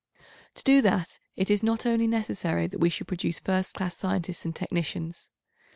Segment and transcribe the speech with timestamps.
[0.55, 4.45] To do that it is not only necessary that we should produce first class scientists
[4.45, 5.29] and technicians.